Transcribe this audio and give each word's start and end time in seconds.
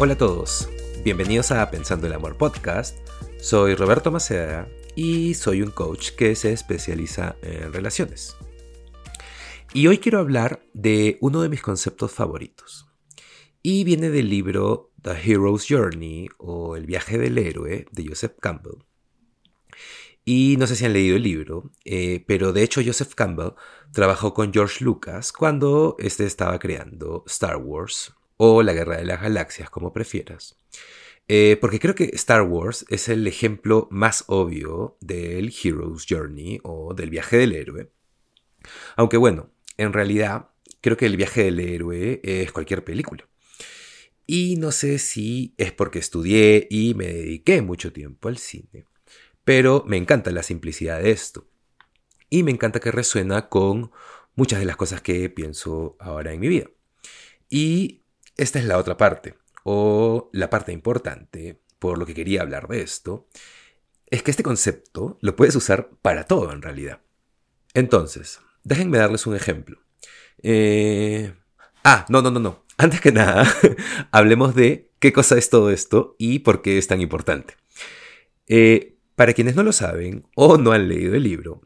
Hola 0.00 0.14
a 0.14 0.18
todos, 0.18 0.68
bienvenidos 1.04 1.52
a 1.52 1.70
Pensando 1.70 2.08
el 2.08 2.14
Amor 2.14 2.36
Podcast. 2.36 2.98
Soy 3.38 3.76
Roberto 3.76 4.10
Maceda 4.10 4.68
y 4.96 5.34
soy 5.34 5.62
un 5.62 5.70
coach 5.70 6.10
que 6.16 6.34
se 6.34 6.52
especializa 6.52 7.36
en 7.42 7.72
relaciones. 7.72 8.36
Y 9.72 9.86
hoy 9.86 9.98
quiero 9.98 10.18
hablar 10.18 10.66
de 10.72 11.16
uno 11.20 11.42
de 11.42 11.48
mis 11.48 11.62
conceptos 11.62 12.10
favoritos. 12.10 12.88
Y 13.62 13.84
viene 13.84 14.10
del 14.10 14.28
libro 14.28 14.90
The 15.00 15.12
Hero's 15.12 15.64
Journey 15.68 16.28
o 16.38 16.74
El 16.74 16.86
viaje 16.86 17.16
del 17.16 17.38
héroe 17.38 17.86
de 17.92 18.08
Joseph 18.08 18.34
Campbell. 18.40 18.84
Y 20.24 20.56
no 20.58 20.66
sé 20.66 20.74
si 20.74 20.86
han 20.86 20.92
leído 20.92 21.14
el 21.14 21.22
libro, 21.22 21.70
eh, 21.84 22.24
pero 22.26 22.52
de 22.52 22.64
hecho 22.64 22.82
Joseph 22.84 23.14
Campbell 23.14 23.52
trabajó 23.92 24.34
con 24.34 24.52
George 24.52 24.84
Lucas 24.84 25.30
cuando 25.30 25.94
este 26.00 26.24
estaba 26.24 26.58
creando 26.58 27.22
Star 27.28 27.58
Wars 27.58 28.12
o 28.36 28.62
la 28.62 28.72
Guerra 28.72 28.96
de 28.96 29.04
las 29.04 29.20
Galaxias, 29.20 29.70
como 29.70 29.92
prefieras. 29.92 30.58
Eh, 31.26 31.56
porque 31.60 31.80
creo 31.80 31.94
que 31.94 32.10
Star 32.12 32.42
Wars 32.42 32.84
es 32.88 33.08
el 33.08 33.26
ejemplo 33.26 33.88
más 33.90 34.24
obvio 34.26 34.98
del 35.00 35.52
Hero's 35.52 36.06
Journey 36.08 36.60
o 36.62 36.94
del 36.94 37.10
viaje 37.10 37.38
del 37.38 37.54
héroe. 37.54 37.90
Aunque 38.96 39.16
bueno, 39.16 39.50
en 39.76 39.92
realidad 39.92 40.50
creo 40.80 40.96
que 40.96 41.06
el 41.06 41.16
viaje 41.16 41.44
del 41.44 41.60
héroe 41.60 42.20
es 42.22 42.52
cualquier 42.52 42.84
película. 42.84 43.26
Y 44.26 44.56
no 44.56 44.72
sé 44.72 44.98
si 44.98 45.54
es 45.58 45.72
porque 45.72 45.98
estudié 45.98 46.66
y 46.70 46.94
me 46.94 47.06
dediqué 47.06 47.62
mucho 47.62 47.92
tiempo 47.92 48.28
al 48.28 48.38
cine, 48.38 48.86
pero 49.44 49.84
me 49.86 49.96
encanta 49.96 50.30
la 50.30 50.42
simplicidad 50.42 51.02
de 51.02 51.10
esto. 51.10 51.46
Y 52.30 52.42
me 52.42 52.50
encanta 52.50 52.80
que 52.80 52.90
resuena 52.90 53.48
con 53.48 53.92
muchas 54.34 54.60
de 54.60 54.66
las 54.66 54.76
cosas 54.76 55.02
que 55.02 55.28
pienso 55.28 55.96
ahora 56.00 56.32
en 56.32 56.40
mi 56.40 56.48
vida. 56.48 56.70
Y 57.48 58.03
esta 58.36 58.58
es 58.58 58.64
la 58.64 58.78
otra 58.78 58.96
parte, 58.96 59.34
o 59.64 60.30
la 60.32 60.50
parte 60.50 60.72
importante, 60.72 61.60
por 61.78 61.98
lo 61.98 62.06
que 62.06 62.14
quería 62.14 62.42
hablar 62.42 62.68
de 62.68 62.82
esto, 62.82 63.28
es 64.10 64.22
que 64.22 64.30
este 64.30 64.42
concepto 64.42 65.18
lo 65.20 65.36
puedes 65.36 65.56
usar 65.56 65.90
para 66.02 66.24
todo 66.24 66.52
en 66.52 66.62
realidad. 66.62 67.00
Entonces, 67.72 68.40
déjenme 68.62 68.98
darles 68.98 69.26
un 69.26 69.34
ejemplo. 69.34 69.80
Eh, 70.42 71.34
ah, 71.82 72.06
no, 72.08 72.22
no, 72.22 72.30
no, 72.30 72.40
no. 72.40 72.64
Antes 72.76 73.00
que 73.00 73.12
nada, 73.12 73.46
hablemos 74.10 74.54
de 74.54 74.90
qué 74.98 75.12
cosa 75.12 75.38
es 75.38 75.48
todo 75.48 75.70
esto 75.70 76.16
y 76.18 76.40
por 76.40 76.62
qué 76.62 76.78
es 76.78 76.86
tan 76.86 77.00
importante. 77.00 77.54
Eh, 78.46 78.96
para 79.16 79.32
quienes 79.32 79.54
no 79.54 79.62
lo 79.62 79.72
saben 79.72 80.26
o 80.34 80.58
no 80.58 80.72
han 80.72 80.88
leído 80.88 81.14
el 81.14 81.22
libro, 81.22 81.62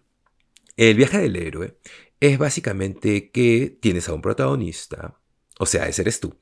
el 0.76 0.96
viaje 0.96 1.18
del 1.18 1.36
héroe 1.36 1.78
es 2.20 2.38
básicamente 2.38 3.30
que 3.30 3.76
tienes 3.80 4.08
a 4.08 4.14
un 4.14 4.22
protagonista 4.22 5.17
o 5.58 5.66
sea, 5.66 5.88
ese 5.88 6.02
eres 6.02 6.20
tú. 6.20 6.36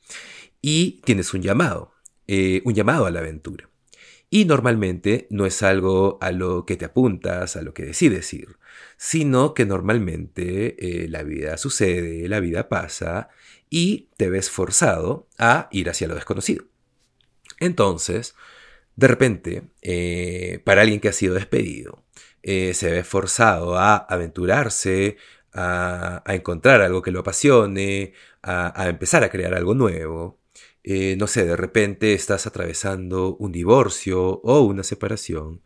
Y 0.63 1.01
tienes 1.05 1.35
un 1.35 1.43
llamado, 1.43 1.93
eh, 2.27 2.63
un 2.65 2.75
llamado 2.75 3.07
a 3.07 3.11
la 3.11 3.21
aventura. 3.21 3.69
Y 4.29 4.45
normalmente 4.45 5.27
no 5.31 5.47
es 5.47 5.63
algo 5.63 6.19
a 6.21 6.33
lo 6.33 6.67
que 6.67 6.77
te 6.77 6.85
apuntas, 6.85 7.57
a 7.57 7.63
lo 7.63 7.73
que 7.75 7.85
decides 7.85 8.33
ir, 8.35 8.59
sino 8.97 9.55
que 9.55 9.67
normalmente 9.67 11.05
eh, 11.05 11.09
la 11.09 11.23
vida 11.23 11.57
sucede, 11.57 12.29
la 12.29 12.41
vida 12.41 12.69
pasa 12.69 13.29
y 13.71 14.09
te 14.17 14.29
ves 14.29 14.51
forzado 14.51 15.29
a 15.39 15.69
ir 15.71 15.89
hacia 15.89 16.09
lo 16.09 16.17
desconocido. 16.17 16.65
Entonces, 17.61 18.35
de 18.97 19.09
repente, 19.09 19.63
eh, 19.83 20.61
para 20.65 20.83
alguien 20.83 21.01
que 21.01 21.09
ha 21.09 21.13
sido 21.13 21.35
despedido, 21.35 22.05
se 22.43 22.91
ve 22.93 23.03
forzado 23.03 23.77
a 23.77 23.97
aventurarse, 23.97 25.17
a, 25.57 26.23
encontrar 26.35 26.83
algo 26.83 27.03
que 27.03 27.11
lo 27.11 27.21
apasione, 27.21 28.13
a, 28.43 28.89
empezar 28.89 29.25
a 29.25 29.31
crear 29.31 29.55
algo 29.55 29.75
nuevo. 29.75 30.41
Eh, 30.85 31.17
no 31.19 31.27
sé, 31.27 31.45
de 31.45 31.57
repente 31.57 32.15
estás 32.15 32.47
atravesando 32.47 33.37
un 33.37 33.53
divorcio 33.53 34.23
o 34.23 34.61
una 34.61 34.85
separación 34.85 35.63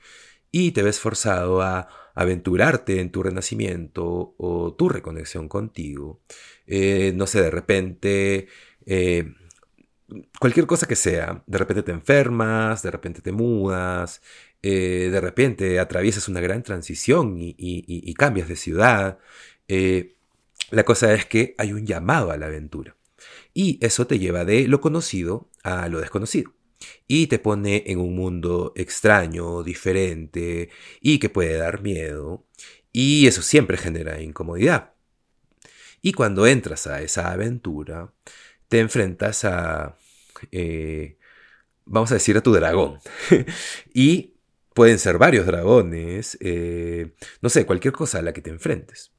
y 0.51 0.73
te 0.73 0.83
ves 0.83 0.99
forzado 0.99 1.63
a 1.63 1.89
aventurarte 2.15 3.01
en 3.01 3.11
tu 3.11 3.23
renacimiento 3.23 4.35
o 4.39 4.75
tu 4.75 4.89
reconexión 4.89 5.49
contigo. 5.49 6.23
Eh, 6.67 7.13
no 7.15 7.27
sé, 7.27 7.43
de 7.43 7.51
repente, 7.51 8.49
eh, 8.87 9.35
cualquier 10.41 10.67
cosa 10.67 10.89
que 10.89 10.97
sea, 10.97 11.45
de 11.47 11.59
repente 11.59 11.83
te 11.83 11.93
enfermas, 11.93 12.83
de 12.83 12.91
repente 12.91 13.23
te 13.23 13.33
mudas, 13.33 14.23
de 14.63 15.19
repente 15.23 15.79
atraviesas 15.79 16.29
una 16.29 16.41
gran 16.41 16.63
transición 16.63 17.37
y 17.39 18.15
cambias 18.15 18.49
de 18.49 18.57
ciudad 18.57 19.19
eh, 19.71 20.17
la 20.71 20.85
cosa 20.85 21.15
es 21.15 21.27
que 21.27 21.55
hay 21.57 21.73
un 21.73 21.87
llamado 21.87 22.33
a 22.33 22.37
la 22.37 22.47
aventura. 22.47 22.97
Y 23.55 23.79
eso 23.85 24.07
te 24.07 24.19
lleva 24.19 24.45
de 24.45 24.67
lo 24.67 24.81
conocido 24.81 25.49
a 25.63 25.89
lo 25.89 26.01
desconocido. 26.01 26.53
Y 27.07 27.29
te 27.29 27.39
pone 27.39 27.85
en 27.87 28.01
un 28.01 28.17
mundo 28.17 28.73
extraño, 28.75 29.63
diferente, 29.63 30.71
y 31.01 31.19
que 31.21 31.29
puede 31.29 31.57
dar 31.57 31.83
miedo. 31.83 32.47
Y 32.93 33.27
eso 33.29 33.43
siempre 33.43 33.77
genera 33.77 34.21
incomodidad. 34.21 34.95
Y 36.03 36.13
cuando 36.13 36.47
entras 36.47 36.87
a 36.87 37.03
esa 37.03 37.31
aventura, 37.31 38.13
te 38.69 38.81
enfrentas 38.81 39.45
a, 39.45 39.97
eh, 40.51 41.19
vamos 41.85 42.11
a 42.11 42.15
decir, 42.15 42.37
a 42.37 42.43
tu 42.43 42.53
dragón. 42.53 42.99
y 43.95 44.35
pueden 44.75 44.99
ser 44.99 45.19
varios 45.19 45.47
dragones, 45.47 46.39
eh, 46.41 47.13
no 47.43 47.49
sé, 47.51 47.67
cualquier 47.67 47.93
cosa 47.93 48.19
a 48.19 48.23
la 48.23 48.33
que 48.33 48.43
te 48.43 48.51
enfrentes. 48.51 49.13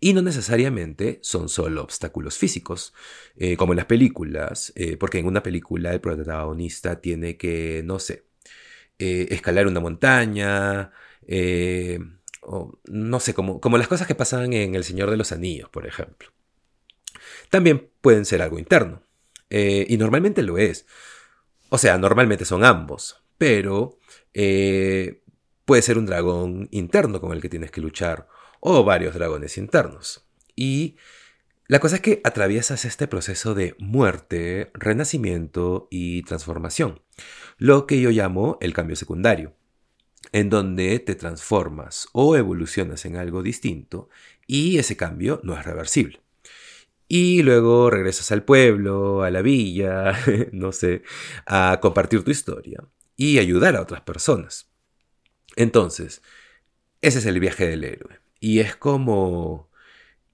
Y 0.00 0.14
no 0.14 0.22
necesariamente 0.22 1.18
son 1.22 1.48
solo 1.48 1.82
obstáculos 1.82 2.38
físicos, 2.38 2.94
eh, 3.36 3.56
como 3.56 3.74
en 3.74 3.78
las 3.78 3.86
películas, 3.86 4.72
eh, 4.74 4.96
porque 4.96 5.18
en 5.18 5.26
una 5.26 5.42
película 5.42 5.92
el 5.92 6.00
protagonista 6.00 7.00
tiene 7.00 7.36
que, 7.36 7.82
no 7.84 7.98
sé, 7.98 8.24
eh, 8.98 9.28
escalar 9.30 9.66
una 9.66 9.80
montaña, 9.80 10.92
o 12.42 12.78
no 12.86 13.20
sé, 13.20 13.34
como, 13.34 13.60
como 13.60 13.76
las 13.78 13.88
cosas 13.88 14.06
que 14.06 14.14
pasan 14.14 14.52
en 14.54 14.74
El 14.74 14.84
Señor 14.84 15.10
de 15.10 15.18
los 15.18 15.32
Anillos, 15.32 15.68
por 15.68 15.86
ejemplo. 15.86 16.30
También 17.50 17.90
pueden 18.00 18.24
ser 18.24 18.40
algo 18.42 18.58
interno, 18.58 19.02
y 19.50 19.96
normalmente 19.98 20.42
lo 20.42 20.56
es. 20.58 20.86
O 21.68 21.78
sea, 21.78 21.98
normalmente 21.98 22.44
son 22.44 22.64
ambos, 22.64 23.22
pero 23.36 23.98
puede 24.32 25.82
ser 25.82 25.98
un 25.98 26.06
dragón 26.06 26.68
interno 26.70 27.20
con 27.20 27.32
el 27.32 27.42
que 27.42 27.48
tienes 27.48 27.70
que 27.70 27.80
luchar 27.80 28.26
o 28.60 28.84
varios 28.84 29.14
dragones 29.14 29.58
internos. 29.58 30.24
Y 30.54 30.96
la 31.66 31.80
cosa 31.80 31.96
es 31.96 32.02
que 32.02 32.20
atraviesas 32.24 32.84
este 32.84 33.06
proceso 33.06 33.54
de 33.54 33.74
muerte, 33.78 34.70
renacimiento 34.74 35.88
y 35.90 36.22
transformación, 36.22 37.00
lo 37.58 37.86
que 37.86 38.00
yo 38.00 38.10
llamo 38.10 38.58
el 38.60 38.72
cambio 38.72 38.96
secundario, 38.96 39.54
en 40.32 40.50
donde 40.50 40.98
te 40.98 41.14
transformas 41.14 42.08
o 42.12 42.36
evolucionas 42.36 43.04
en 43.04 43.16
algo 43.16 43.42
distinto 43.42 44.08
y 44.46 44.78
ese 44.78 44.96
cambio 44.96 45.40
no 45.44 45.56
es 45.56 45.64
reversible. 45.64 46.20
Y 47.06 47.42
luego 47.42 47.90
regresas 47.90 48.30
al 48.30 48.44
pueblo, 48.44 49.22
a 49.22 49.30
la 49.30 49.42
villa, 49.42 50.12
no 50.52 50.72
sé, 50.72 51.02
a 51.46 51.78
compartir 51.80 52.22
tu 52.22 52.30
historia 52.30 52.84
y 53.16 53.38
ayudar 53.38 53.76
a 53.76 53.82
otras 53.82 54.00
personas. 54.00 54.70
Entonces, 55.56 56.22
ese 57.00 57.18
es 57.18 57.26
el 57.26 57.40
viaje 57.40 57.66
del 57.66 57.84
héroe. 57.84 58.20
Y 58.40 58.60
es 58.60 58.74
como... 58.76 59.70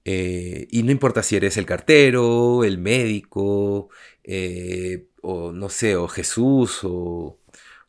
Eh, 0.05 0.67
y 0.71 0.83
no 0.83 0.91
importa 0.91 1.21
si 1.21 1.35
eres 1.35 1.57
el 1.57 1.65
cartero, 1.65 2.63
el 2.63 2.77
médico, 2.77 3.89
eh, 4.23 5.09
o 5.21 5.51
no 5.51 5.67
sé, 5.67 5.97
o 5.97 6.07
Jesús, 6.07 6.79
o, 6.83 7.41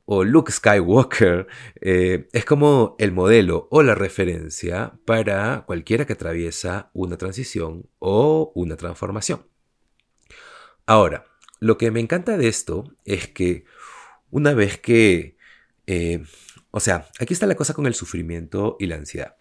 o 0.05 0.25
Luke 0.25 0.51
Skywalker, 0.51 1.47
eh, 1.81 2.29
es 2.33 2.45
como 2.45 2.97
el 2.99 3.13
modelo 3.13 3.69
o 3.71 3.85
la 3.85 3.95
referencia 3.95 4.99
para 5.05 5.63
cualquiera 5.65 6.07
que 6.07 6.15
atraviesa 6.15 6.91
una 6.93 7.17
transición 7.19 7.89
o 8.01 8.51
una 8.57 8.77
transformación. 8.77 9.47
Ahora, 10.87 11.25
lo 11.61 11.79
que 11.79 11.93
me 11.93 12.01
encanta 12.01 12.37
de 12.37 12.49
esto 12.49 12.97
es 13.05 13.29
que 13.29 13.65
una 14.31 14.55
vez 14.55 14.79
que... 14.79 15.37
o 16.73 16.81
sea, 16.81 17.09
aquí 17.21 17.33
está 17.33 17.47
la 17.47 17.55
cosa 17.55 17.75
con 17.75 17.87
el 17.87 17.95
sufrimiento 17.95 18.77
y 18.81 18.87
la 18.87 18.97
ansiedad. 18.97 19.38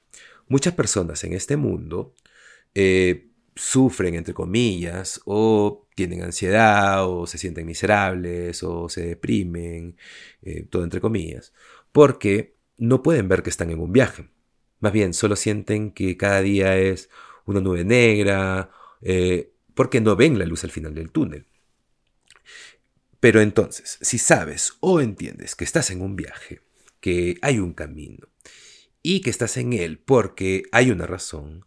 Muchas 0.48 0.74
personas 0.74 1.24
en 1.24 1.34
este 1.34 1.58
mundo 1.58 2.14
eh, 2.74 3.28
sufren, 3.56 4.16
entre 4.16 4.34
comillas, 4.34 5.22
o 5.26 5.88
tienen 5.96 6.22
ansiedad, 6.22 7.08
o 7.08 7.28
se 7.28 7.38
sienten 7.38 7.66
miserables, 7.66 8.64
o 8.64 8.88
se 8.88 9.06
deprimen, 9.06 9.98
eh, 10.42 10.66
todo 10.70 10.84
entre 10.84 11.02
comillas, 11.02 11.54
porque 11.92 12.56
no 12.78 13.02
pueden 13.02 13.28
ver 13.28 13.44
que 13.44 13.50
están 13.50 13.72
en 13.72 13.80
un 13.80 13.92
viaje. 13.92 14.30
Más 14.80 14.94
bien, 14.94 15.14
solo 15.14 15.36
sienten 15.36 15.92
que 15.92 16.18
cada 16.18 16.42
día 16.42 16.78
es 16.78 17.10
una 17.46 17.62
nube 17.62 17.84
negra, 17.84 18.70
eh, 19.02 19.52
porque 19.74 20.02
no 20.02 20.16
ven 20.16 20.38
la 20.38 20.46
luz 20.46 20.64
al 20.64 20.72
final 20.72 20.94
del 20.94 21.12
túnel. 21.12 21.48
Pero 23.20 23.42
entonces, 23.42 23.98
si 24.02 24.20
sabes 24.20 24.74
o 24.80 25.02
entiendes 25.02 25.56
que 25.56 25.64
estás 25.64 25.90
en 25.90 26.02
un 26.02 26.16
viaje, 26.16 26.62
que 27.00 27.38
hay 27.42 27.60
un 27.60 27.74
camino, 27.74 28.28
y 29.08 29.22
que 29.22 29.30
estás 29.30 29.56
en 29.56 29.72
él 29.72 30.00
porque 30.00 30.64
hay 30.74 30.92
una 30.92 31.08
razón, 31.08 31.66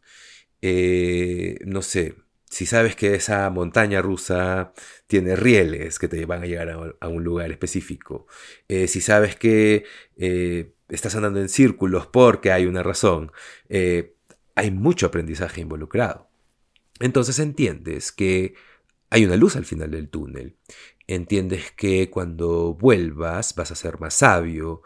eh, 0.60 1.56
no 1.64 1.80
sé, 1.80 2.16
si 2.50 2.66
sabes 2.66 2.96
que 2.96 3.14
esa 3.14 3.48
montaña 3.48 4.02
rusa 4.02 4.74
tiene 5.06 5.36
rieles 5.36 5.98
que 5.98 6.06
te 6.06 6.26
van 6.26 6.42
a 6.42 6.46
llegar 6.46 6.96
a, 7.00 7.08
un 7.08 7.24
lugar 7.24 7.50
específico, 7.50 8.26
eh, 8.68 8.88
si 8.88 9.00
sabes 9.00 9.36
que 9.36 9.84
eh, 10.18 10.74
estás 10.90 11.14
andando 11.14 11.40
en 11.40 11.48
círculos 11.48 12.06
porque 12.06 12.52
hay 12.52 12.66
una 12.66 12.82
razón, 12.82 13.32
hay 13.70 14.70
mucho 14.70 15.06
aprendizaje 15.06 15.62
involucrado. 15.62 16.28
Entonces 16.98 17.38
entiendes 17.38 18.12
que 18.12 18.52
hay 19.08 19.24
una 19.24 19.36
luz 19.36 19.56
al 19.56 19.64
final 19.64 19.92
del 19.92 20.10
túnel. 20.10 20.58
Entiendes 21.06 21.72
que 21.72 22.10
cuando 22.10 22.74
vuelvas 22.74 23.54
vas 23.54 23.70
a 23.70 23.76
ser 23.76 23.98
más 23.98 24.12
sabio 24.12 24.82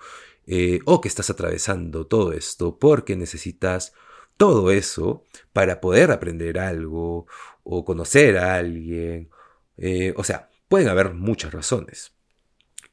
o 0.84 1.00
que 1.00 1.08
estás 1.08 1.30
atravesando 1.30 2.06
todo 2.06 2.32
esto 2.32 2.78
porque 2.78 3.16
necesitas 3.16 3.92
todo 4.36 4.70
eso 4.70 5.24
para 5.52 5.80
poder 5.80 6.10
aprender 6.10 6.58
algo 6.58 7.26
o 7.62 7.84
conocer 7.84 8.38
a 8.38 8.56
alguien. 8.56 9.30
Eh, 9.76 10.14
o 10.16 10.24
sea, 10.24 10.50
pueden 10.68 10.88
haber 10.88 11.14
muchas 11.14 11.52
razones. 11.52 12.12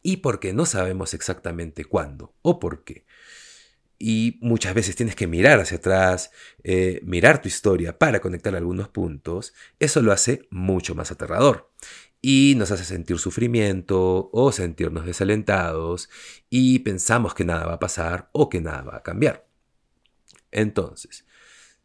Y 0.03 0.17
porque 0.17 0.53
no 0.53 0.65
sabemos 0.65 1.13
exactamente 1.13 1.85
cuándo 1.85 2.33
o 2.41 2.59
por 2.59 2.83
qué. 2.83 3.05
Y 3.99 4.39
muchas 4.41 4.73
veces 4.73 4.95
tienes 4.95 5.15
que 5.15 5.27
mirar 5.27 5.59
hacia 5.59 5.77
atrás, 5.77 6.31
eh, 6.63 7.01
mirar 7.03 7.39
tu 7.39 7.47
historia 7.47 7.99
para 7.99 8.19
conectar 8.19 8.55
algunos 8.55 8.89
puntos. 8.89 9.53
Eso 9.77 10.01
lo 10.01 10.11
hace 10.11 10.47
mucho 10.49 10.95
más 10.95 11.11
aterrador. 11.11 11.71
Y 12.21 12.53
nos 12.55 12.71
hace 12.71 12.83
sentir 12.83 13.17
sufrimiento 13.17 14.29
o 14.31 14.51
sentirnos 14.51 15.05
desalentados 15.05 16.09
y 16.49 16.79
pensamos 16.79 17.33
que 17.33 17.45
nada 17.45 17.65
va 17.65 17.73
a 17.73 17.79
pasar 17.79 18.29
o 18.31 18.47
que 18.47 18.61
nada 18.61 18.83
va 18.83 18.97
a 18.97 19.03
cambiar. 19.03 19.47
Entonces, 20.51 21.25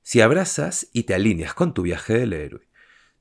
si 0.03 0.21
abrazas 0.21 0.89
y 0.93 1.05
te 1.05 1.15
alineas 1.15 1.55
con 1.55 1.73
tu 1.73 1.83
viaje 1.83 2.15
del 2.15 2.33
héroe, 2.33 2.69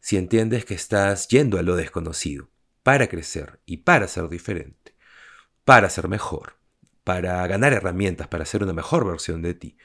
si 0.02 0.18
entiendes 0.18 0.66
que 0.66 0.76
estás 0.76 1.28
yendo 1.30 1.58
a 1.58 1.64
lo 1.64 1.76
desconocido 1.76 2.50
para 2.84 3.08
crecer 3.08 3.60
y 3.66 3.78
para 3.78 4.08
ser 4.08 4.30
diferente, 4.30 4.96
para 5.64 5.90
ser 5.90 6.08
mejor, 6.08 6.58
para 7.04 7.48
ganar 7.48 7.72
herramientas 7.72 8.28
para 8.28 8.46
ser 8.46 8.64
una 8.64 8.74
mejor 8.74 9.06
versión 9.08 9.42
de 9.42 9.54
ti, 9.54 9.78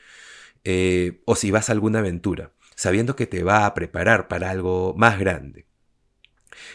eh, 0.64 1.22
o 1.24 1.36
si 1.36 1.50
vas 1.50 1.68
a 1.68 1.72
alguna 1.72 2.00
aventura, 2.00 2.52
sabiendo 2.74 3.14
que 3.16 3.26
te 3.26 3.44
va 3.44 3.66
a 3.66 3.74
preparar 3.74 4.26
para 4.26 4.50
algo 4.50 4.94
más 4.96 5.18
grande. 5.18 5.69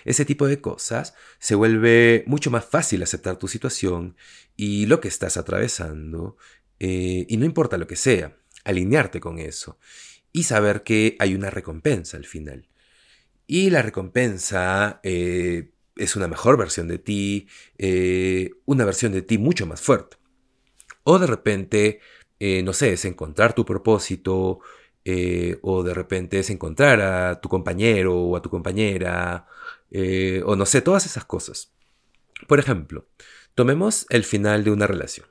Ese 0.04 0.26
tipo 0.26 0.48
de 0.48 0.62
cosas 0.62 1.14
se 1.40 1.56
vuelve 1.56 2.24
mucho 2.28 2.52
más 2.52 2.66
fácil 2.66 3.04
aceptar 3.04 3.38
tu 3.38 3.48
situación 3.48 4.16
y 4.56 4.86
lo 4.86 5.02
que 5.02 5.08
estás 5.08 5.38
atravesando, 5.38 6.38
eh, 6.80 7.26
y 7.28 7.38
no 7.38 7.46
importa 7.46 7.78
lo 7.78 7.88
que 7.88 7.96
sea, 7.96 8.38
alinearte 8.64 9.20
con 9.20 9.40
eso 9.40 9.80
y 10.32 10.44
saber 10.44 10.84
que 10.84 11.16
hay 11.20 11.36
una 11.36 11.50
recompensa 11.50 12.18
al 12.18 12.26
final. 12.26 12.68
Y 13.48 13.70
la 13.70 13.82
recompensa 13.82 15.00
eh, 15.04 15.72
es 15.96 16.16
una 16.16 16.28
mejor 16.28 16.58
versión 16.58 16.88
de 16.88 16.98
ti, 16.98 17.48
eh, 17.78 18.52
una 18.66 18.86
versión 18.86 19.12
de 19.12 19.22
ti 19.22 19.38
mucho 19.38 19.66
más 19.66 19.82
fuerte. 19.82 20.18
O 21.04 21.20
de 21.20 21.28
repente, 21.28 22.00
no 22.40 22.74
sé, 22.74 22.94
es 22.94 23.06
encontrar 23.06 23.54
tu 23.54 23.64
propósito, 23.64 24.60
o 25.62 25.84
de 25.84 25.94
repente 25.94 26.40
es 26.40 26.50
encontrar 26.50 27.02
a 27.02 27.42
tu 27.42 27.50
compañero 27.50 28.16
o 28.16 28.36
a 28.36 28.42
tu 28.42 28.50
compañera, 28.50 29.48
o 30.46 30.56
no 30.56 30.66
sé, 30.66 30.82
todas 30.82 31.06
esas 31.06 31.26
cosas. 31.26 31.74
Por 32.48 32.60
ejemplo, 32.60 33.08
tomemos 33.54 34.06
el 34.10 34.24
final 34.24 34.64
de 34.64 34.72
una 34.72 34.88
relación. 34.88 35.28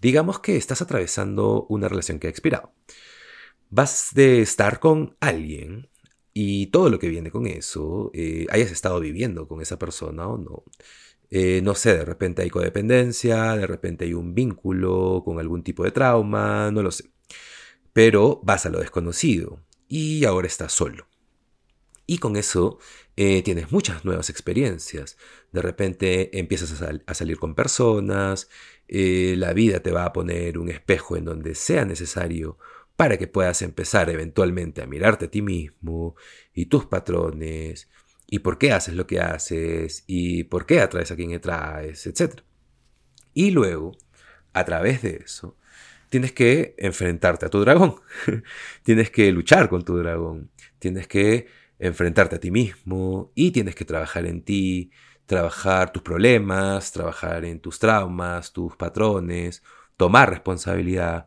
Digamos 0.00 0.40
que 0.40 0.56
estás 0.56 0.80
atravesando 0.82 1.66
una 1.68 1.88
relación 1.88 2.18
que 2.18 2.26
ha 2.26 2.30
expirado 2.30 2.72
vas 3.70 4.10
de 4.14 4.42
estar 4.42 4.80
con 4.80 5.16
alguien 5.20 5.88
y 6.34 6.66
todo 6.68 6.90
lo 6.90 6.98
que 6.98 7.08
viene 7.08 7.30
con 7.30 7.46
eso, 7.46 8.10
eh, 8.14 8.46
hayas 8.50 8.70
estado 8.70 9.00
viviendo 9.00 9.48
con 9.48 9.62
esa 9.62 9.78
persona 9.78 10.28
o 10.28 10.38
no. 10.38 10.64
Eh, 11.30 11.60
no 11.62 11.74
sé, 11.74 11.96
de 11.96 12.04
repente 12.04 12.42
hay 12.42 12.50
codependencia, 12.50 13.56
de 13.56 13.66
repente 13.66 14.04
hay 14.04 14.14
un 14.14 14.34
vínculo 14.34 15.22
con 15.24 15.38
algún 15.38 15.62
tipo 15.62 15.84
de 15.84 15.92
trauma, 15.92 16.70
no 16.72 16.82
lo 16.82 16.90
sé. 16.90 17.10
Pero 17.92 18.40
vas 18.42 18.66
a 18.66 18.70
lo 18.70 18.80
desconocido 18.80 19.60
y 19.88 20.24
ahora 20.24 20.46
estás 20.46 20.72
solo. 20.72 21.08
Y 22.06 22.18
con 22.18 22.36
eso 22.36 22.78
eh, 23.16 23.42
tienes 23.42 23.70
muchas 23.70 24.04
nuevas 24.04 24.30
experiencias. 24.30 25.16
De 25.52 25.62
repente 25.62 26.38
empiezas 26.38 26.82
a, 26.82 27.14
salir 27.14 27.38
con 27.38 27.54
personas, 27.54 28.48
la 28.88 29.52
vida 29.52 29.80
te 29.80 29.92
va 29.92 30.04
a 30.04 30.12
poner 30.12 30.58
un 30.58 30.68
espejo 30.68 31.16
en 31.16 31.24
donde 31.24 31.54
sea 31.54 31.84
necesario 31.84 32.58
para 32.96 33.16
que 33.16 33.28
puedas 33.28 33.62
empezar 33.62 34.10
eventualmente 34.10 34.82
a 34.82 34.86
mirarte 34.86 35.26
a 35.26 35.30
ti 35.30 35.40
mismo 35.40 36.16
y 36.52 36.66
tus 36.66 36.84
patrones 36.86 37.88
y 38.26 38.40
por 38.40 38.58
qué 38.58 38.72
haces 38.72 38.94
lo 38.94 39.06
que 39.06 39.20
haces 39.20 40.04
y 40.06 40.44
por 40.44 40.66
qué 40.66 40.80
atraes 40.80 41.10
a 41.10 41.16
quien 41.16 41.34
atraes, 41.34 42.06
etc. 42.06 42.42
Y 43.32 43.52
luego, 43.52 43.96
a 44.52 44.64
través 44.64 45.02
de 45.02 45.22
eso, 45.24 45.56
tienes 46.10 46.32
que 46.32 46.74
enfrentarte 46.76 47.46
a 47.46 47.48
tu 47.48 47.60
dragón, 47.60 47.96
tienes 48.82 49.10
que 49.10 49.32
luchar 49.32 49.70
con 49.70 49.82
tu 49.82 49.96
dragón, 49.96 50.50
tienes 50.78 51.08
que 51.08 51.46
enfrentarte 51.78 52.36
a 52.36 52.40
ti 52.40 52.50
mismo 52.50 53.32
y 53.34 53.52
tienes 53.52 53.74
que 53.74 53.86
trabajar 53.86 54.26
en 54.26 54.42
ti, 54.42 54.90
trabajar 55.24 55.92
tus 55.92 56.02
problemas, 56.02 56.92
trabajar 56.92 57.46
en 57.46 57.60
tus 57.60 57.78
traumas, 57.78 58.52
tus 58.52 58.76
patrones, 58.76 59.62
tomar 59.96 60.28
responsabilidad 60.28 61.26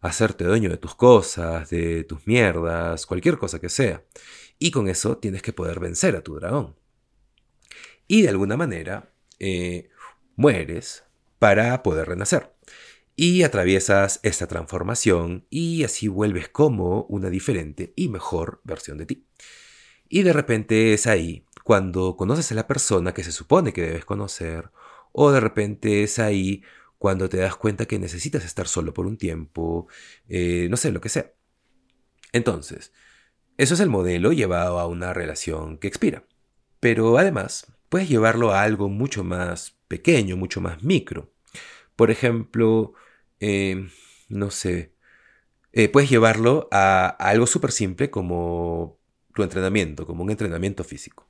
hacerte 0.00 0.44
dueño 0.44 0.70
de 0.70 0.78
tus 0.78 0.94
cosas, 0.94 1.68
de 1.70 2.04
tus 2.04 2.26
mierdas, 2.26 3.06
cualquier 3.06 3.38
cosa 3.38 3.60
que 3.60 3.68
sea. 3.68 4.02
Y 4.58 4.70
con 4.70 4.88
eso 4.88 5.18
tienes 5.18 5.42
que 5.42 5.52
poder 5.52 5.80
vencer 5.80 6.16
a 6.16 6.22
tu 6.22 6.36
dragón. 6.36 6.76
Y 8.06 8.22
de 8.22 8.30
alguna 8.30 8.56
manera 8.56 9.12
eh, 9.38 9.90
mueres 10.36 11.04
para 11.38 11.82
poder 11.82 12.08
renacer. 12.08 12.52
Y 13.22 13.42
atraviesas 13.42 14.18
esta 14.22 14.46
transformación 14.46 15.46
y 15.50 15.84
así 15.84 16.08
vuelves 16.08 16.48
como 16.48 17.02
una 17.02 17.28
diferente 17.28 17.92
y 17.94 18.08
mejor 18.08 18.62
versión 18.64 18.96
de 18.96 19.04
ti. 19.04 19.26
Y 20.08 20.22
de 20.22 20.32
repente 20.32 20.94
es 20.94 21.06
ahí 21.06 21.44
cuando 21.62 22.16
conoces 22.16 22.50
a 22.50 22.54
la 22.54 22.66
persona 22.66 23.12
que 23.12 23.22
se 23.22 23.32
supone 23.32 23.74
que 23.74 23.82
debes 23.82 24.06
conocer, 24.06 24.70
o 25.12 25.32
de 25.32 25.40
repente 25.40 26.02
es 26.02 26.18
ahí 26.18 26.62
cuando 26.96 27.28
te 27.28 27.36
das 27.36 27.56
cuenta 27.56 27.84
que 27.84 27.98
necesitas 27.98 28.42
estar 28.42 28.66
solo 28.66 28.94
por 28.94 29.04
un 29.04 29.18
tiempo, 29.18 29.86
eh, 30.26 30.68
no 30.70 30.78
sé, 30.78 30.90
lo 30.90 31.02
que 31.02 31.10
sea. 31.10 31.30
Entonces, 32.32 32.94
eso 33.58 33.74
es 33.74 33.80
el 33.80 33.90
modelo 33.90 34.32
llevado 34.32 34.78
a 34.78 34.86
una 34.86 35.12
relación 35.12 35.76
que 35.76 35.88
expira. 35.88 36.24
Pero 36.80 37.18
además, 37.18 37.70
puedes 37.90 38.08
llevarlo 38.08 38.54
a 38.54 38.62
algo 38.62 38.88
mucho 38.88 39.24
más 39.24 39.76
pequeño, 39.88 40.38
mucho 40.38 40.62
más 40.62 40.82
micro. 40.82 41.34
Por 41.96 42.10
ejemplo, 42.10 42.94
eh, 43.40 43.88
no 44.28 44.50
sé, 44.50 44.92
eh, 45.72 45.88
puedes 45.88 46.10
llevarlo 46.10 46.68
a, 46.72 47.08
algo 47.08 47.46
súper 47.46 47.72
simple 47.72 48.10
como 48.10 48.98
tu 49.34 49.42
entrenamiento, 49.42 50.06
como 50.06 50.22
un 50.24 50.30
entrenamiento 50.30 50.84
físico. 50.84 51.28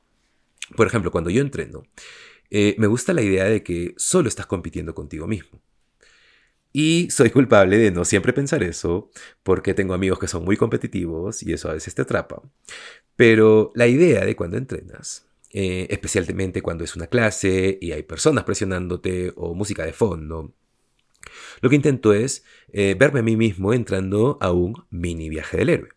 Por 0.76 0.86
ejemplo, 0.86 1.10
cuando 1.10 1.30
yo 1.30 1.42
entreno, 1.42 1.82
eh, 2.50 2.74
me 2.78 2.86
gusta 2.86 3.12
la 3.12 3.22
idea 3.22 3.44
de 3.44 3.62
que 3.62 3.94
solo 3.96 4.28
estás 4.28 4.46
compitiendo 4.46 4.94
contigo 4.94 5.26
mismo. 5.26 5.60
Y 6.72 7.10
soy 7.10 7.30
culpable 7.30 7.78
de 7.78 7.90
no 7.90 8.04
siempre 8.04 8.32
pensar 8.32 8.62
eso, 8.62 9.10
porque 9.42 9.74
tengo 9.74 9.92
amigos 9.92 10.18
que 10.20 10.28
son 10.28 10.44
muy 10.44 10.56
competitivos 10.56 11.42
y 11.42 11.52
eso 11.52 11.68
a 11.68 11.74
veces 11.74 11.94
te 11.94 12.02
atrapa. 12.02 12.42
Pero 13.16 13.72
la 13.74 13.88
idea 13.88 14.24
de 14.24 14.36
cuando 14.36 14.56
entrenas, 14.56 15.26
eh, 15.52 15.88
especialmente 15.90 16.62
cuando 16.62 16.84
es 16.84 16.94
una 16.94 17.08
clase 17.08 17.78
y 17.80 17.92
hay 17.92 18.04
personas 18.04 18.44
presionándote 18.44 19.32
o 19.36 19.54
música 19.54 19.84
de 19.84 19.92
fondo, 19.92 20.54
lo 21.60 21.70
que 21.70 21.76
intento 21.76 22.12
es 22.12 22.44
eh, 22.72 22.96
verme 22.98 23.20
a 23.20 23.22
mí 23.22 23.36
mismo 23.36 23.72
entrando 23.72 24.38
a 24.40 24.52
un 24.52 24.84
mini 24.90 25.28
viaje 25.28 25.56
del 25.58 25.68
héroe. 25.70 25.90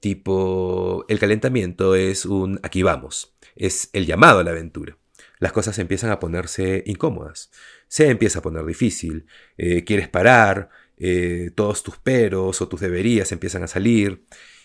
Tipo, 0.00 1.04
el 1.08 1.18
calentamiento 1.18 1.94
es 1.94 2.26
un 2.26 2.60
aquí 2.62 2.82
vamos, 2.82 3.34
es 3.56 3.90
el 3.92 4.06
llamado 4.06 4.40
a 4.40 4.44
la 4.44 4.50
aventura 4.50 4.96
las 5.38 5.52
cosas 5.52 5.78
empiezan 5.78 6.10
a 6.10 6.20
ponerse 6.20 6.82
incómodas. 6.86 7.50
Se 7.88 8.08
empieza 8.08 8.38
a 8.38 8.42
poner 8.42 8.64
difícil. 8.64 9.26
Eh, 9.58 9.84
quieres 9.84 10.08
parar, 10.08 10.70
eh, 10.96 11.50
todos 11.54 11.82
tus 11.82 11.98
peros 11.98 12.60
o 12.60 12.68
tus 12.68 12.80
deberías 12.80 13.32
empiezan 13.32 13.62
a 13.62 13.68
salir. 13.68 14.24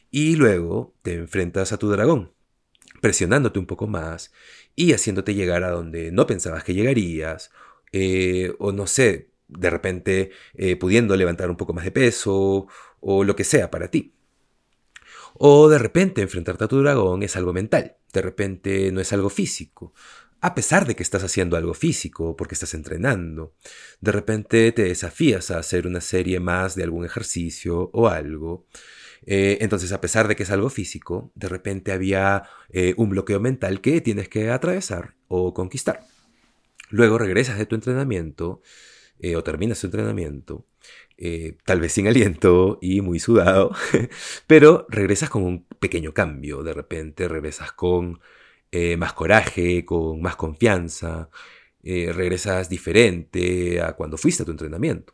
Y 0.09 0.35
luego 0.35 0.95
te 1.01 1.15
enfrentas 1.15 1.71
a 1.71 1.77
tu 1.77 1.89
dragón, 1.89 2.33
presionándote 3.01 3.59
un 3.59 3.65
poco 3.65 3.87
más 3.87 4.31
y 4.75 4.93
haciéndote 4.93 5.33
llegar 5.33 5.63
a 5.63 5.71
donde 5.71 6.11
no 6.11 6.27
pensabas 6.27 6.63
que 6.63 6.73
llegarías. 6.73 7.51
O 8.59 8.71
no 8.71 8.87
sé, 8.87 9.30
de 9.51 9.69
repente 9.69 10.31
pudiendo 10.79 11.15
levantar 11.15 11.49
un 11.49 11.57
poco 11.57 11.73
más 11.73 11.85
de 11.85 11.91
peso 11.91 12.67
o 12.99 13.23
lo 13.23 13.35
que 13.35 13.43
sea 13.43 13.69
para 13.69 13.89
ti. 13.89 14.13
O 15.35 15.69
de 15.69 15.77
repente 15.77 16.21
enfrentarte 16.21 16.65
a 16.65 16.67
tu 16.67 16.81
dragón 16.81 17.23
es 17.23 17.35
algo 17.35 17.53
mental, 17.53 17.97
de 18.13 18.21
repente 18.21 18.91
no 18.91 19.01
es 19.01 19.13
algo 19.13 19.29
físico 19.29 19.93
a 20.41 20.55
pesar 20.55 20.87
de 20.87 20.95
que 20.95 21.03
estás 21.03 21.23
haciendo 21.23 21.55
algo 21.55 21.75
físico, 21.75 22.35
porque 22.35 22.55
estás 22.55 22.73
entrenando. 22.73 23.53
De 24.01 24.11
repente 24.11 24.71
te 24.71 24.83
desafías 24.83 25.51
a 25.51 25.59
hacer 25.59 25.85
una 25.85 26.01
serie 26.01 26.39
más 26.39 26.75
de 26.75 26.83
algún 26.83 27.05
ejercicio 27.05 27.91
o 27.93 28.07
algo. 28.07 28.65
Eh, 29.27 29.59
entonces, 29.61 29.91
a 29.91 30.01
pesar 30.01 30.27
de 30.27 30.35
que 30.35 30.43
es 30.43 30.49
algo 30.49 30.71
físico, 30.71 31.31
de 31.35 31.47
repente 31.47 31.91
había 31.91 32.43
eh, 32.69 32.95
un 32.97 33.09
bloqueo 33.09 33.39
mental 33.39 33.81
que 33.81 34.01
tienes 34.01 34.29
que 34.29 34.49
atravesar 34.49 35.13
o 35.27 35.53
conquistar. 35.53 36.01
Luego 36.89 37.19
regresas 37.19 37.59
de 37.59 37.67
tu 37.67 37.75
entrenamiento 37.75 38.63
eh, 39.21 39.35
o 39.35 39.43
terminas 39.43 39.79
tu 39.79 39.87
entrenamiento, 39.87 40.65
tal 41.65 41.79
vez 41.79 41.93
sin 41.93 42.07
aliento 42.07 42.79
y 42.81 43.01
muy 43.01 43.19
sudado, 43.19 43.75
pero 44.47 44.87
regresas 44.89 45.29
con 45.29 45.43
un 45.43 45.65
pequeño 45.79 46.13
cambio. 46.13 46.63
De 46.63 46.73
repente 46.73 47.27
regresas 47.27 47.71
con 47.73 48.19
más 48.97 49.13
coraje, 49.13 49.85
con 49.85 50.21
más 50.21 50.35
confianza, 50.35 51.29
regresas 51.83 52.69
diferente 52.69 53.81
a 53.81 53.93
cuando 53.93 54.17
fuiste 54.17 54.43
a 54.43 54.45
tu 54.47 54.51
entrenamiento. 54.51 55.13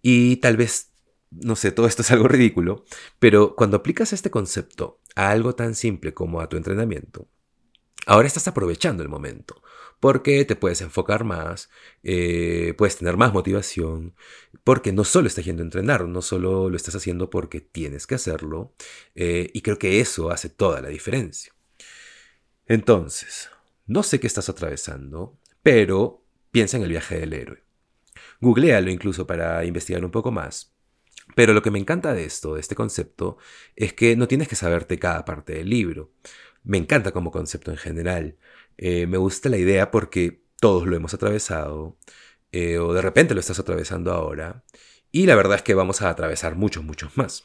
Y 0.00 0.36
tal 0.36 0.56
vez 0.56 0.94
no 1.42 1.56
sé, 1.56 1.72
todo 1.72 1.86
esto 1.86 2.02
es 2.02 2.10
algo 2.10 2.28
ridículo, 2.28 2.84
pero 3.18 3.54
cuando 3.56 3.76
aplicas 3.78 4.12
este 4.12 4.30
concepto 4.30 5.00
a 5.16 5.30
algo 5.30 5.54
tan 5.54 5.74
simple 5.74 6.14
como 6.14 6.40
a 6.40 6.48
tu 6.48 6.56
entrenamiento, 6.56 7.28
ahora 8.06 8.28
estás 8.28 8.46
aprovechando 8.48 9.02
el 9.02 9.08
momento, 9.08 9.62
porque 10.00 10.44
te 10.44 10.56
puedes 10.56 10.80
enfocar 10.80 11.24
más, 11.24 11.70
eh, 12.02 12.74
puedes 12.76 12.96
tener 12.96 13.16
más 13.16 13.32
motivación, 13.32 14.14
porque 14.64 14.92
no 14.92 15.04
solo 15.04 15.28
estás 15.28 15.44
yendo 15.44 15.62
a 15.62 15.66
entrenar, 15.66 16.06
no 16.06 16.22
solo 16.22 16.70
lo 16.70 16.76
estás 16.76 16.94
haciendo 16.94 17.30
porque 17.30 17.60
tienes 17.60 18.06
que 18.06 18.14
hacerlo, 18.14 18.74
eh, 19.14 19.50
y 19.52 19.62
creo 19.62 19.78
que 19.78 20.00
eso 20.00 20.30
hace 20.30 20.48
toda 20.48 20.80
la 20.80 20.88
diferencia. 20.88 21.52
Entonces, 22.66 23.50
no 23.86 24.02
sé 24.02 24.20
qué 24.20 24.26
estás 24.26 24.48
atravesando, 24.48 25.38
pero 25.62 26.24
piensa 26.50 26.76
en 26.76 26.84
el 26.84 26.90
viaje 26.90 27.18
del 27.18 27.32
héroe. 27.32 27.64
Googlealo 28.40 28.90
incluso 28.90 29.26
para 29.26 29.64
investigar 29.64 30.04
un 30.04 30.10
poco 30.10 30.30
más 30.30 30.74
pero 31.34 31.52
lo 31.52 31.62
que 31.62 31.70
me 31.70 31.78
encanta 31.78 32.12
de 32.12 32.24
esto, 32.24 32.54
de 32.54 32.60
este 32.60 32.74
concepto, 32.74 33.38
es 33.76 33.92
que 33.92 34.16
no 34.16 34.28
tienes 34.28 34.48
que 34.48 34.56
saberte 34.56 34.98
cada 34.98 35.24
parte 35.24 35.54
del 35.54 35.70
libro. 35.70 36.12
Me 36.64 36.78
encanta 36.78 37.12
como 37.12 37.30
concepto 37.30 37.70
en 37.70 37.76
general. 37.76 38.36
Eh, 38.78 39.06
me 39.06 39.18
gusta 39.18 39.48
la 39.48 39.58
idea 39.58 39.90
porque 39.90 40.44
todos 40.60 40.86
lo 40.86 40.96
hemos 40.96 41.14
atravesado, 41.14 41.98
eh, 42.52 42.78
o 42.78 42.92
de 42.94 43.02
repente 43.02 43.34
lo 43.34 43.40
estás 43.40 43.58
atravesando 43.58 44.12
ahora, 44.12 44.64
y 45.12 45.26
la 45.26 45.36
verdad 45.36 45.56
es 45.56 45.62
que 45.62 45.74
vamos 45.74 46.02
a 46.02 46.10
atravesar 46.10 46.56
muchos, 46.56 46.82
muchos 46.82 47.16
más. 47.16 47.44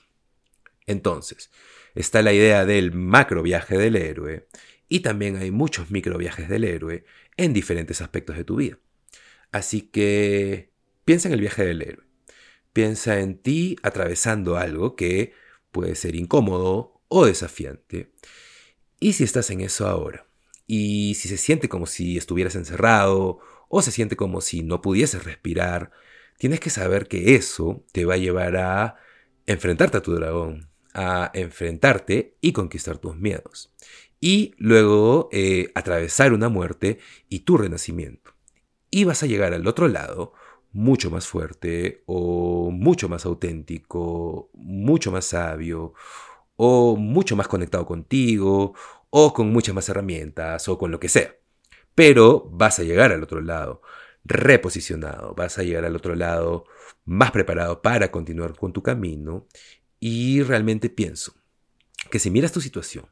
Entonces, 0.87 1.51
está 1.95 2.21
la 2.21 2.33
idea 2.33 2.65
del 2.65 2.93
macro 2.93 3.43
viaje 3.43 3.77
del 3.77 3.95
héroe, 3.95 4.47
y 4.87 5.01
también 5.01 5.35
hay 5.35 5.51
muchos 5.51 5.91
micro 5.91 6.17
viajes 6.17 6.49
del 6.49 6.63
héroe 6.63 7.03
en 7.37 7.53
diferentes 7.53 8.01
aspectos 8.01 8.37
de 8.37 8.43
tu 8.43 8.55
vida. 8.55 8.79
Así 9.51 9.81
que 9.81 10.71
piensa 11.05 11.27
en 11.27 11.33
el 11.33 11.41
viaje 11.41 11.65
del 11.65 11.81
héroe. 11.81 12.05
Piensa 12.73 13.19
en 13.19 13.37
ti 13.39 13.75
atravesando 13.83 14.57
algo 14.57 14.95
que 14.95 15.33
puede 15.71 15.95
ser 15.95 16.15
incómodo 16.15 17.01
o 17.07 17.25
desafiante. 17.25 18.13
¿Y 18.99 19.13
si 19.13 19.23
estás 19.23 19.49
en 19.49 19.61
eso 19.61 19.87
ahora? 19.87 20.27
¿Y 20.67 21.15
si 21.15 21.29
se 21.29 21.37
siente 21.37 21.69
como 21.69 21.85
si 21.85 22.17
estuvieras 22.17 22.55
encerrado 22.55 23.39
o 23.69 23.81
se 23.81 23.91
siente 23.91 24.17
como 24.17 24.41
si 24.41 24.61
no 24.61 24.81
pudieses 24.81 25.23
respirar? 25.23 25.91
Tienes 26.37 26.59
que 26.59 26.69
saber 26.69 27.07
que 27.07 27.35
eso 27.35 27.85
te 27.93 28.05
va 28.05 28.15
a 28.15 28.17
llevar 28.17 28.57
a 28.57 28.97
enfrentarte 29.45 29.97
a 29.97 30.01
tu 30.01 30.13
dragón, 30.13 30.69
a 30.93 31.31
enfrentarte 31.33 32.35
y 32.41 32.51
conquistar 32.51 32.97
tus 32.97 33.15
miedos. 33.15 33.73
Y 34.19 34.53
luego 34.57 35.29
eh, 35.31 35.71
atravesar 35.75 36.33
una 36.33 36.49
muerte 36.49 36.99
y 37.29 37.39
tu 37.39 37.57
renacimiento. 37.57 38.33
Y 38.91 39.05
vas 39.05 39.23
a 39.23 39.27
llegar 39.27 39.53
al 39.53 39.65
otro 39.65 39.87
lado 39.87 40.33
mucho 40.71 41.09
más 41.09 41.25
fuerte 41.25 42.03
o 42.05 42.69
mucho 42.69 43.07
más 43.07 43.25
auténtico, 43.25 44.49
mucho 44.53 45.11
más 45.11 45.25
sabio 45.25 45.93
o 46.61 46.97
mucho 46.97 47.37
más 47.37 47.47
conectado 47.47 47.85
contigo 47.85 48.75
o 49.09 49.33
con 49.33 49.49
muchas 49.49 49.73
más 49.73 49.87
herramientas 49.87 50.67
o 50.67 50.77
con 50.77 50.91
lo 50.91 50.99
que 50.99 51.07
sea. 51.07 51.33
Pero 51.95 52.49
vas 52.51 52.79
a 52.79 52.83
llegar 52.83 53.13
al 53.13 53.23
otro 53.23 53.39
lado 53.39 53.81
reposicionado, 54.25 55.33
vas 55.35 55.57
a 55.57 55.63
llegar 55.63 55.85
al 55.85 55.95
otro 55.95 56.15
lado 56.15 56.65
más 57.05 57.31
preparado 57.31 57.81
para 57.81 58.11
continuar 58.11 58.57
con 58.57 58.73
tu 58.73 58.83
camino 58.83 59.47
y 60.01 60.43
realmente 60.43 60.89
pienso 60.89 61.33
que 62.11 62.19
si 62.19 62.29
miras 62.29 62.51
tu 62.51 62.59
situación 62.59 63.05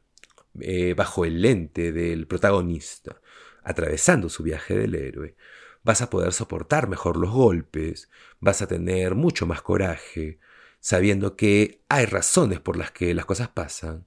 eh, 0.60 0.92
bajo 0.92 1.24
el 1.24 1.40
lente 1.40 1.90
del 1.90 2.26
protagonista, 2.26 3.22
atravesando 3.64 4.28
su 4.28 4.42
viaje 4.42 4.76
del 4.76 4.94
héroe, 4.94 5.36
vas 5.82 6.02
a 6.02 6.10
poder 6.10 6.34
soportar 6.34 6.86
mejor 6.86 7.16
los 7.16 7.30
golpes, 7.30 8.10
vas 8.40 8.60
a 8.60 8.66
tener 8.66 9.14
mucho 9.14 9.46
más 9.46 9.62
coraje, 9.62 10.38
sabiendo 10.80 11.36
que 11.36 11.82
hay 11.88 12.06
razones 12.06 12.60
por 12.60 12.76
las 12.76 12.90
que 12.90 13.14
las 13.14 13.26
cosas 13.26 13.48
pasan, 13.48 14.06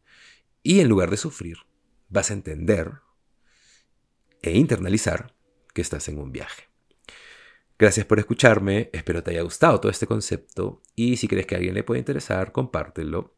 y 0.64 0.80
en 0.80 0.90
lugar 0.90 1.10
de 1.10 1.18
sufrir, 1.18 1.58
vas 2.10 2.30
a 2.30 2.34
entender 2.34 2.94
e 4.42 4.58
internalizar 4.58 5.34
que 5.74 5.82
estás 5.82 6.08
en 6.10 6.20
un 6.20 6.32
viaje. 6.32 6.70
Gracias 7.80 8.06
por 8.06 8.20
escucharme, 8.20 8.90
espero 8.94 9.24
te 9.24 9.32
haya 9.32 9.42
gustado 9.42 9.80
todo 9.80 9.92
este 9.92 10.06
concepto 10.06 10.84
y 10.96 11.18
si 11.18 11.28
crees 11.28 11.48
que 11.48 11.56
a 11.56 11.58
alguien 11.58 11.74
le 11.74 11.84
puede 11.84 12.00
interesar, 12.00 12.52
compártelo. 12.52 13.36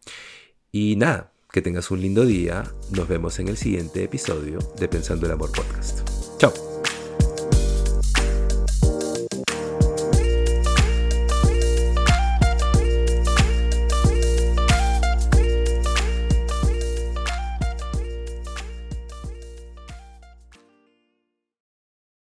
Y 0.70 0.98
nada, 0.98 1.32
que 1.50 1.62
tengas 1.62 1.92
un 1.92 2.02
lindo 2.02 2.26
día, 2.26 2.64
nos 2.92 3.08
vemos 3.08 3.40
en 3.40 3.48
el 3.48 3.58
siguiente 3.58 4.04
episodio 4.04 4.60
de 4.78 4.90
Pensando 4.90 5.28
el 5.28 5.32
Amor 5.32 5.52
Podcast. 5.52 6.23